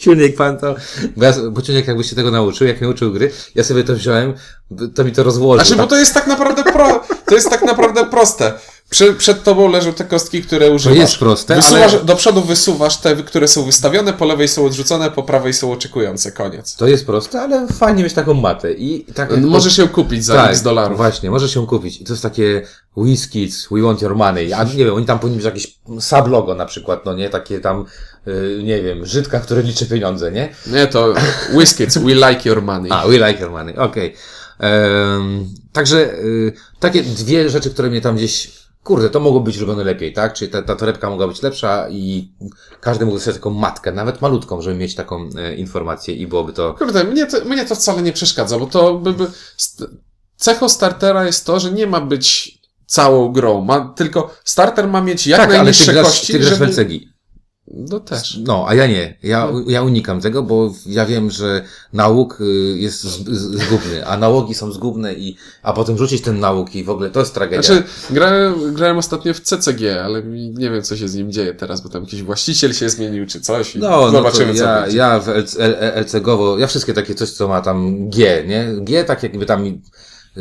[0.01, 0.75] Ciuniek pan to.
[1.17, 3.95] Bo, ja, bo Ciuniek jakby się tego nauczył, jak mnie uczył gry, ja sobie to
[3.95, 4.35] wziąłem,
[4.95, 5.65] to mi to rozłożył.
[5.67, 8.53] Znaczy, bo to jest tak naprawdę pro, to jest tak naprawdę proste.
[8.91, 10.99] Prze, przed tobą leżą te kostki, które używasz.
[10.99, 15.11] jest proste, Wysuwasz, ale- Do przodu wysuwasz te, które są wystawione, po lewej są odrzucone,
[15.11, 16.33] po prawej są oczekujące.
[16.33, 16.77] Koniec.
[16.77, 18.73] To jest proste, ale fajnie mieć taką matę.
[18.73, 20.97] I tak jak- Możesz ją kupić za tak, x dolarów.
[20.97, 22.01] Właśnie, możesz ją kupić.
[22.01, 22.63] I to jest takie
[22.97, 24.53] Whiskids, we want your money.
[24.53, 27.31] A nie wiem, oni tam powinni być jakieś sublogo na przykład, no nie?
[27.31, 27.85] Takie tam,
[28.63, 30.55] nie wiem, Żydka, który liczy pieniądze, nie?
[30.67, 31.15] Nie, to
[31.55, 32.93] Whiskets, we like your money.
[32.93, 34.15] A, we like your money, okej.
[34.59, 38.61] Em, Także y, takie dwie rzeczy, które mnie tam gdzieś.
[38.85, 40.35] Kurde, to mogło być robione lepiej, tak?
[40.35, 42.33] Czyli ta, ta torebka mogła być lepsza i
[42.81, 46.75] każdy mógł dostać taką matkę, nawet malutką, żeby mieć taką e, informację i byłoby to.
[46.75, 49.27] Kurde, mnie to, mnie to wcale nie przeszkadza, bo to by, by
[50.37, 53.61] cechą startera jest to, że nie ma być całą grą.
[53.61, 57.01] Ma, tylko starter ma mieć jak tak, ale ty najniższe grasz, kości, ty grasz żeby...
[57.75, 58.39] No też.
[58.47, 59.17] No, a ja nie.
[59.23, 59.65] Ja, No.
[59.67, 62.45] ja unikam tego, bo ja wiem, że nauk y,
[62.79, 66.85] jest z- z- zgubny, a nałogi są zgubne i, a potem rzucić ten nauk i
[66.85, 67.63] w ogóle to jest tragedia.
[67.63, 71.81] Znaczy, grałem, grałem ostatnio w CCG, ale nie wiem, co się z nim dzieje teraz,
[71.81, 73.77] bo tam jakiś właściciel się zmienił, czy coś.
[73.77, 74.97] I No, no zobaczymy, co ja, będzie.
[74.97, 75.57] ja w LC,
[75.95, 78.69] LCG-owo, ja wszystkie takie coś, co ma tam G, nie?
[78.85, 79.81] G tak jakby tam...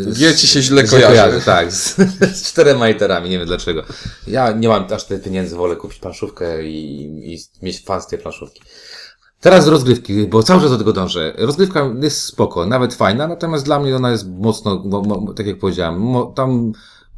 [0.05, 1.41] G ci się źle z- kojarzy.
[1.45, 1.95] Tak, z,
[2.39, 3.83] z czterema literami, nie wiem dlaczego.
[4.27, 8.19] Ja nie mam aż tyle pieniędzy, wolę kupić planszówkę i, i mieć fan z tej
[8.19, 8.61] planszówki.
[9.41, 11.33] Teraz rozgrywki, bo cały czas do tego dążę.
[11.37, 15.59] Rozgrywka jest spoko, nawet fajna, natomiast dla mnie ona jest mocno, mo, mo, tak jak
[15.59, 16.71] powiedziałem, mo, tam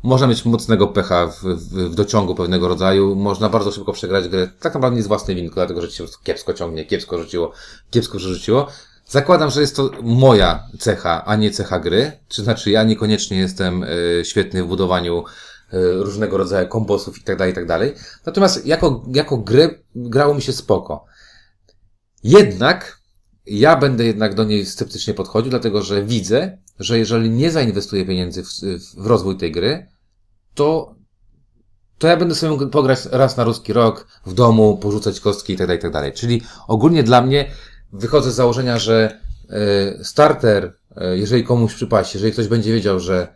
[0.04, 4.48] można mieć mocnego pecha w, w, w dociągu pewnego rodzaju, można bardzo szybko przegrać grę,
[4.60, 7.52] tak naprawdę nie z własnej winy, dlatego, że ci się kiepsko ciągnie, kiepsko rzuciło,
[7.92, 8.68] kiepsko przerzuciło.
[9.12, 13.84] Zakładam, że jest to moja cecha, a nie cecha gry, czy znaczy ja niekoniecznie jestem
[13.84, 15.24] y, świetny w budowaniu
[15.74, 17.94] y, różnego rodzaju kombosów i tak dalej, i tak dalej.
[18.26, 21.06] Natomiast jako, jako grę grało mi się spoko.
[22.24, 23.02] Jednak
[23.46, 28.44] ja będę jednak do niej sceptycznie podchodził, dlatego że widzę, że jeżeli nie zainwestuję pieniędzy
[28.44, 28.48] w,
[28.98, 29.88] w rozwój tej gry,
[30.54, 30.96] to,
[31.98, 35.68] to ja będę sobie pograć raz na ruski rok w domu, porzucać kostki i tak
[35.68, 36.14] dalej, i tak dalej.
[36.14, 37.52] Czyli ogólnie dla mnie
[37.94, 43.28] wychodzę z założenia, że e, starter, e, jeżeli komuś przypaść, jeżeli ktoś będzie wiedział, że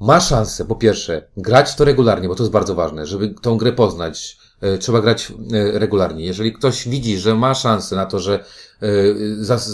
[0.00, 3.72] ma szansę, po pierwsze, grać to regularnie, bo to jest bardzo ważne, żeby tą grę
[3.72, 5.32] poznać, e, trzeba grać
[5.72, 6.24] regularnie.
[6.24, 8.44] Jeżeli ktoś widzi, że ma szansę na to, że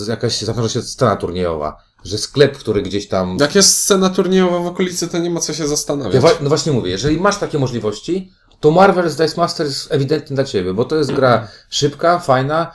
[0.08, 4.66] jakaś zawiąże się scena turniejowa, że sklep, który gdzieś tam Jak jest scena turniejowa w
[4.66, 6.22] okolicy, to nie ma co się zastanawiać.
[6.22, 10.44] ja no właśnie mówię, jeżeli masz takie możliwości, to Marvel's Dice Master jest ewidentnie dla
[10.44, 12.74] Ciebie, bo to jest gra szybka, fajna,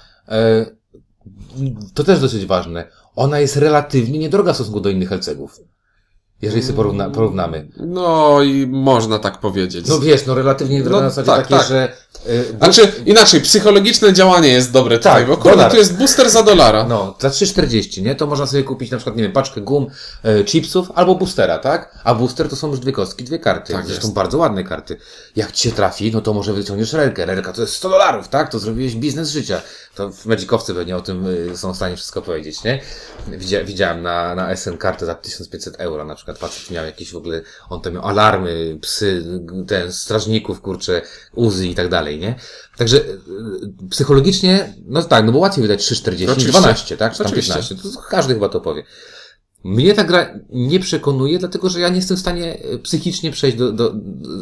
[1.94, 2.88] to też dosyć ważne.
[3.16, 5.60] Ona jest relatywnie niedroga w stosunku do innych LCG-ów.
[6.42, 7.68] Jeżeli sobie porówna, porównamy.
[7.78, 9.88] No i można tak powiedzieć.
[9.88, 11.68] No wiesz, no relatywnie niedroga No na zasadzie tak, takiej, tak.
[11.68, 11.94] że
[12.58, 16.84] Znaczy, inaczej, psychologiczne działanie jest dobre tutaj, Tak, bo kurde, tu jest booster za dolara.
[16.84, 18.16] No, za 3,40, nie?
[18.16, 19.88] To można sobie kupić na przykład, nie wiem, paczkę gum,
[20.24, 22.00] e, chipsów albo boostera, tak?
[22.04, 23.74] A booster to są już dwie kostki, dwie karty.
[23.74, 24.16] Tak Zresztą jest.
[24.16, 24.98] bardzo ładne karty.
[25.36, 27.26] Jak ci się trafi, no to może wyciągniesz relkę.
[27.26, 28.52] Relka to jest 100 dolarów, tak?
[28.52, 29.62] To zrobiłeś biznes życia.
[29.96, 32.82] To w Magicowcy pewnie o tym y, są w stanie wszystko powiedzieć, nie?
[33.28, 36.38] Widzia, widziałem na, na SN kartę za 1500 euro na przykład.
[36.38, 39.24] Facet miał jakieś w ogóle, on tam miał alarmy, psy,
[39.68, 41.02] ten, strażników, kurcze,
[41.34, 42.36] uzy i tak dalej, nie?
[42.78, 46.60] Także y, y, psychologicznie, no tak, no bo łatwiej wydać 3,40 niż Oczywiście.
[46.60, 47.12] 12, tak?
[47.12, 47.54] Czy tam Oczywiście.
[47.54, 47.76] 15.
[47.76, 48.84] To każdy chyba to powie.
[49.64, 53.58] Mnie ta gra nie przekonuje, dlatego że ja nie jestem w stanie e, psychicznie przejść
[53.58, 53.94] do, do,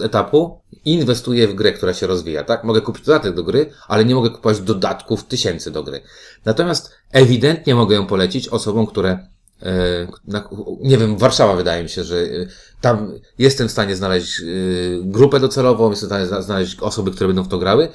[0.03, 2.63] etapu i inwestuję w grę, która się rozwija, tak?
[2.63, 6.01] Mogę kupić dodatek do gry, ale nie mogę kupować dodatków tysięcy do gry.
[6.45, 9.27] Natomiast ewidentnie mogę ją polecić osobom, które
[10.27, 10.49] na,
[10.81, 12.27] nie wiem, Warszawa wydaje mi się, że e,
[12.81, 14.43] tam jestem w stanie znaleźć e,
[15.01, 17.87] grupę docelową, jestem w stanie zna- znaleźć osoby, które będą w to grały.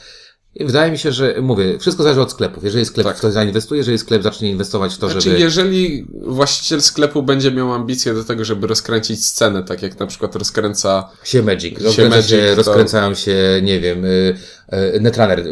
[0.54, 2.64] I wydaje mi się, że mówię, wszystko zależy od sklepów.
[2.64, 3.18] Jeżeli sklep Tak.
[3.18, 5.40] w to zainwestuje, jeżeli sklep zacznie inwestować w to, Znaczy, żeby.
[5.42, 10.36] jeżeli właściciel sklepu będzie miał ambicje do tego, żeby rozkręcić scenę, tak jak na przykład
[10.36, 11.92] rozkręca Się Magic.
[11.92, 14.36] Się Magic, się, to- rozkręcają się, nie wiem, y,
[14.96, 15.44] y, Netrunner,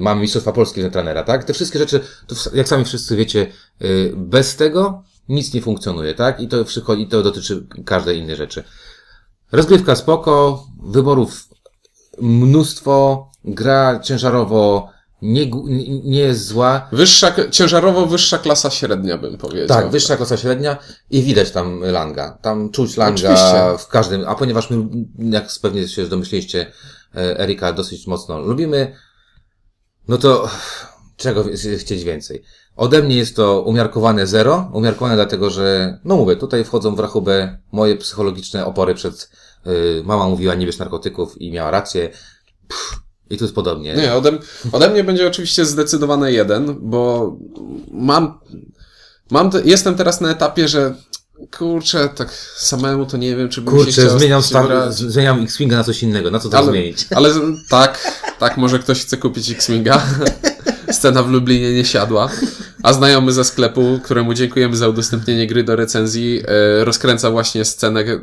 [0.00, 1.44] mamy Mistrzostwa Polski Netrunnera, tak?
[1.44, 2.00] Te wszystkie rzeczy,
[2.54, 3.46] jak sami wszyscy wiecie,
[3.82, 6.40] y, bez tego nic nie funkcjonuje, tak?
[6.40, 8.64] I to przychodzi, i to dotyczy każdej innej rzeczy.
[9.52, 11.48] Rozgrywka spoko, wyborów
[12.20, 14.88] mnóstwo, gra ciężarowo
[15.22, 15.50] nie,
[16.04, 16.88] nie, jest zła.
[16.92, 19.68] wyższa, ciężarowo wyższa klasa średnia, bym powiedział.
[19.68, 20.76] Tak, wyższa klasa średnia
[21.10, 22.38] i widać tam Langa.
[22.42, 23.78] Tam czuć Langa Oczywiście.
[23.78, 24.76] w każdym, a ponieważ my,
[25.18, 26.72] jak pewnie się domyśliście,
[27.16, 28.96] e, Erika dosyć mocno lubimy,
[30.08, 30.50] no to
[31.16, 31.44] czego
[31.78, 32.42] chcieć więcej?
[32.78, 37.58] Ode mnie jest to umiarkowane zero, umiarkowane dlatego, że, no mówię, tutaj wchodzą w rachubę
[37.72, 39.30] moje psychologiczne opory przed,
[39.66, 42.08] y, mama mówiła nie bierz narkotyków i miała rację.
[42.68, 43.94] Pff, I tu jest podobnie.
[43.94, 44.32] Nie, ode,
[44.72, 47.32] ode mnie będzie oczywiście zdecydowane jeden, bo
[47.90, 48.38] mam,
[49.30, 50.94] mam te, jestem teraz na etapie, że
[51.58, 55.76] kurczę, tak samemu to nie wiem, czy bym się Kurczę, chciał zmieniam, star- zmieniam X-Winga
[55.76, 57.06] na coś innego, na co to Ale, zmienić?
[57.14, 57.30] ale
[57.70, 60.02] tak, tak, może ktoś chce kupić X-Winga.
[60.90, 62.28] Scena w Lublinie nie siadła.
[62.82, 66.42] A znajomy ze sklepu, któremu dziękujemy za udostępnienie gry do recenzji,
[66.80, 68.16] e, rozkręca właśnie scenę e,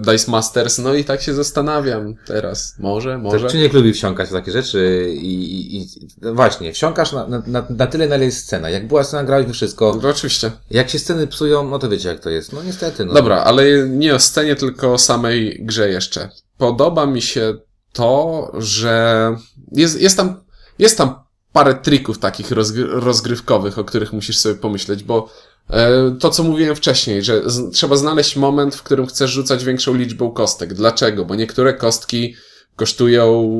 [0.00, 0.78] Dice Masters.
[0.78, 2.74] No i tak się zastanawiam teraz.
[2.78, 3.48] Może, może.
[3.50, 5.88] Czy nie lubi wsiąkać w takie rzeczy i, i, i
[6.32, 8.70] właśnie, wsiąkasz na, na, na, na tyle, na ile jest scena.
[8.70, 9.98] Jak była scena, grałeś we wszystko.
[10.02, 10.50] No, oczywiście.
[10.70, 12.52] Jak się sceny psują, no to wiecie jak to jest.
[12.52, 13.14] No niestety, no.
[13.14, 16.28] Dobra, ale nie o scenie, tylko o samej grze jeszcze.
[16.58, 17.54] Podoba mi się
[17.92, 19.36] to, że
[19.72, 20.44] jest, jest tam,
[20.78, 21.23] jest tam
[21.54, 25.28] parę trików takich rozgry- rozgrywkowych, o których musisz sobie pomyśleć, bo
[25.70, 30.30] e, to, co mówiłem wcześniej, że trzeba znaleźć moment, w którym chcesz rzucać większą liczbą
[30.30, 30.74] kostek.
[30.74, 31.24] Dlaczego?
[31.24, 32.34] Bo niektóre kostki
[32.76, 33.50] kosztują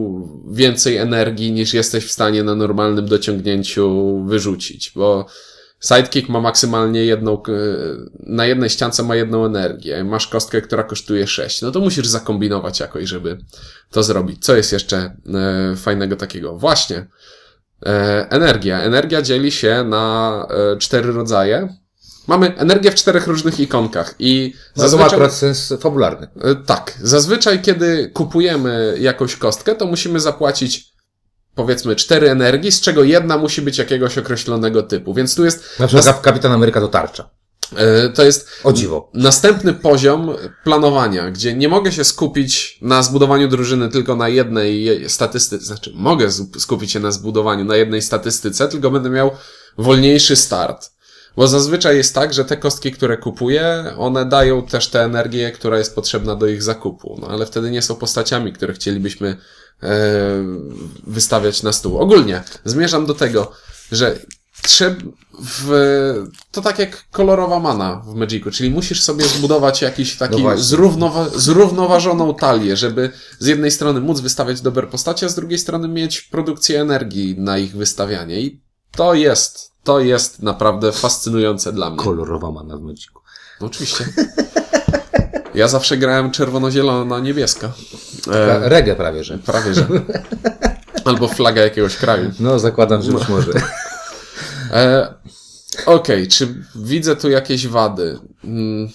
[0.50, 5.26] więcej energii niż jesteś w stanie na normalnym dociągnięciu wyrzucić, bo
[5.80, 7.52] Sidekick ma maksymalnie jedną, k-
[8.20, 10.04] na jednej ściance ma jedną energię.
[10.04, 11.62] Masz kostkę, która kosztuje 6.
[11.62, 13.38] No to musisz zakombinować jakoś, żeby
[13.90, 14.44] to zrobić.
[14.44, 14.96] Co jest jeszcze
[15.35, 16.59] e, fajnego takiego?
[16.59, 17.07] Właśnie.
[17.87, 18.81] E, energia.
[18.81, 21.68] Energia dzieli się na e, cztery rodzaje.
[22.27, 25.07] Mamy energię w czterech różnych ikonkach i no to ma zazwyczaj...
[25.07, 26.29] akurat sens fabularny.
[26.40, 26.94] E, Tak.
[27.03, 30.94] Zazwyczaj, kiedy kupujemy jakąś kostkę, to musimy zapłacić
[31.55, 35.14] powiedzmy cztery energii, z czego jedna musi być jakiegoś określonego typu.
[35.14, 37.31] Więc tu jest, Na przykład Kapitan Ameryka to tarcza.
[37.77, 39.11] E, to jest O dziwo.
[39.14, 40.31] następny poziom
[40.64, 45.92] planowania, gdzie nie mogę się skupić na zbudowaniu drużyny tylko na jednej je- statystyce, znaczy
[45.94, 49.31] mogę skupić się na zbudowaniu na jednej statystyce, tylko będę miał
[49.79, 50.90] wolniejszy start.
[51.37, 55.79] Bo zazwyczaj jest tak, że te kostki, które kupuję, one dają też tę energię, która
[55.79, 57.18] jest potrzebna do ich zakupu.
[57.20, 59.37] No ale wtedy nie są postaciami, które chcielibyśmy
[59.83, 59.88] e,
[61.07, 61.98] wystawiać na stół.
[61.98, 63.53] Ogólnie zmierzam do tego,
[63.92, 64.18] że
[64.64, 64.96] trzeba
[65.42, 65.70] w,
[66.53, 71.31] to tak jak kolorowa mana w Magicu, czyli musisz sobie zbudować jakiś taki No zrównowa-
[71.38, 76.20] zrównoważoną talię, żeby z jednej strony móc wystawiać dobre postacie, a z drugiej strony mieć
[76.20, 78.40] produkcję energii na ich wystawianie.
[78.40, 78.61] I
[78.96, 81.98] to jest, to jest naprawdę fascynujące dla mnie.
[81.98, 83.11] Kolorowa mana w Magicu.
[83.61, 84.05] No, oczywiście.
[85.55, 87.68] Ja zawsze grałem czerwono-zielono-niebieska.
[88.33, 89.38] E, Reggae prawie, że.
[89.38, 89.87] prawie, że.
[91.05, 92.31] Albo flaga jakiegoś kraju.
[92.40, 93.53] No, zakładam, że być może.
[94.74, 95.14] E,
[95.87, 98.18] Okej, czy widzę tu jakieś wady?
[98.44, 98.88] Mm,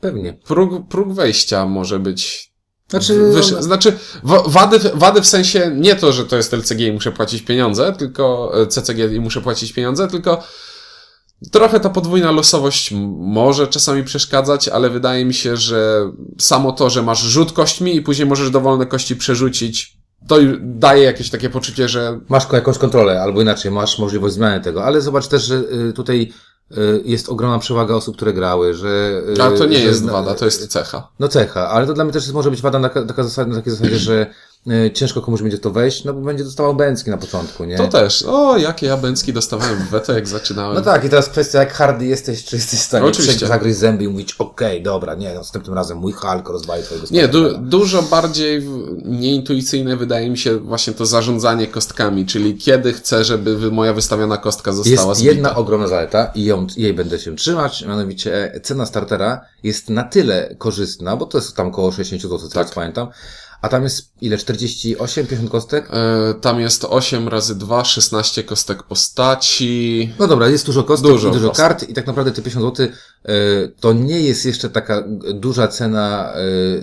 [0.00, 0.32] Pewnie.
[0.32, 2.52] Próg, próg wejścia może być.
[2.88, 3.62] Znaczy, wyższy.
[3.62, 7.42] Znaczy, wa- wady, wady w sensie nie to, że to jest LCG i muszę płacić
[7.42, 10.42] pieniądze, tylko e, CCG i muszę płacić pieniądze, tylko
[11.52, 17.02] trochę ta podwójna losowość może czasami przeszkadzać, ale wydaje mi się, że samo to, że
[17.02, 19.96] masz rzut kośćmi i później możesz dowolne kości przerzucić,
[20.28, 24.84] to daje jakieś takie poczucie, że Masz jakąś kontrolę, albo inaczej, masz możliwość zmiany tego,
[24.84, 25.54] ale zobacz też, że
[25.88, 26.32] y, tutaj
[26.78, 29.22] y, jest ogromna przewaga osób, które grały, że...
[29.38, 31.08] y, ale to nie jest wada, to jest cecha.
[31.18, 33.72] No cecha, ale to dla mnie też może być wada na, taka zasada, na takiej
[33.72, 34.26] zasadzie, że
[34.94, 37.76] ciężko komuś będzie to wejść, no bo będzie dostawał bęcki na początku, nie?
[37.76, 38.22] To też.
[38.22, 40.74] O, jakie ja bęcki dostawałem w weto, jak zaczynałem.
[40.74, 43.46] No tak, i teraz kwestia, jak hardy jesteś, czy jesteś w stanie Oczywiście.
[43.46, 47.58] zagryźć zęby i mówić, okej, dobra, nie, następnym razem mój Hulk rozwali twojego Nie, du
[47.58, 48.68] dużo bardziej
[49.04, 54.72] nieintuicyjne wydaje mi się właśnie to zarządzanie kostkami, czyli kiedy chcę, żeby moja wystawiona kostka
[54.72, 55.34] została Jest zbita.
[55.34, 60.02] jedna ogromna zaleta i ją, jej będę się trzymać, mianowicie e, cena startera jest na
[60.02, 62.70] tyle korzystna, bo to jest tam około 60 zł, tak.
[62.74, 63.08] pamiętam,
[63.64, 65.88] a tam jest ile, 48, 50 kostek?
[65.90, 70.12] E, tam jest 8 razy 2, 16 kostek postaci.
[70.18, 71.66] No dobra, jest dużo kostek Dużo i dużo kostek.
[71.68, 72.86] kart i tak naprawdę te 50 zł
[73.24, 73.32] e,
[73.80, 76.32] to nie jest jeszcze taka duża cena,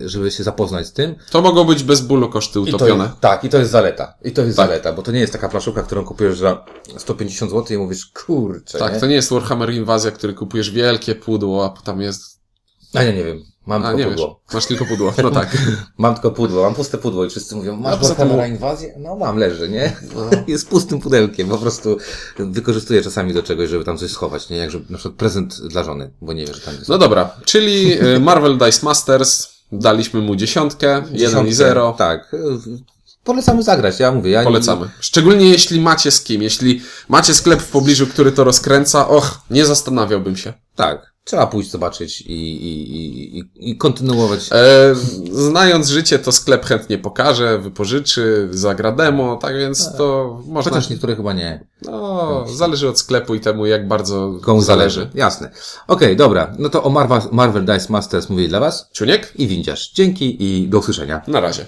[0.03, 1.15] e, żeby się zapoznać z tym.
[1.31, 3.03] To mogą być bez bólu koszty I to, utopione.
[3.03, 4.13] jest- tak, i to jest zaleta.
[4.23, 4.67] I to jest Tak.
[4.67, 6.65] zaleta, bo to nie jest taka flaszówka, którą kupujesz za
[6.97, 8.99] 150 zł i mówisz, kurczę, Tak, nie?
[8.99, 12.39] to nie jest Warhammer Inwazja, który kupujesz wielkie pudło, a tam jest...
[12.93, 14.13] A ja nie wiem, mam A, tylko nie wiesz.
[14.13, 14.39] pudło.
[14.53, 15.13] Masz tylko pudło.
[15.23, 15.57] No tak.
[15.97, 18.93] Mam tylko pudło, mam puste pudło i wszyscy mówią, masz poza tym- Warhammera inwazję?
[18.97, 19.95] No mam, leży, nie?
[20.15, 20.21] No.
[20.47, 21.97] Jest pustym pudełkiem, po prostu
[22.39, 24.57] wykorzystuję czasami do czegoś, żeby tam coś schować, nie?
[24.57, 26.89] Jak żeby, na przykład prezent dla żony, bo nie wie, że tam jest.
[26.89, 31.95] No dobra, czyli y, Marvel Dice Masters, daliśmy mu dziesiątkę, 1 i 0.
[31.97, 32.35] Tak.
[33.23, 34.31] Polecamy zagrać, ja mówię.
[34.31, 34.89] Ja Polecamy.
[34.99, 36.41] Szczególnie jeśli macie z kim.
[36.41, 40.53] Jeśli macie sklep w pobliżu, który to rozkręca, och, nie zastanawiałbym się.
[40.75, 41.10] Tak.
[41.23, 44.49] Trzeba pójść zobaczyć i, i, i, i, kontynuować.
[44.51, 44.95] E,
[45.31, 50.71] znając życie, to sklep chętnie pokaże, wypożyczy, zagra demo, tak więc to można...
[50.71, 51.65] Chociaż niektóre chyba nie.
[51.81, 54.99] No, zależy od sklepu i temu, jak bardzo Komu zależy.
[54.99, 55.17] zależy.
[55.17, 55.51] Jasne.
[55.87, 56.55] Okej, dobra.
[56.59, 59.33] No to o Marvel, Marvel Dice Masters mówili dla Was Ciuniek?
[59.35, 59.91] i Windziarz.
[59.91, 61.21] Dzięki i do usłyszenia.
[61.27, 61.65] Na razie.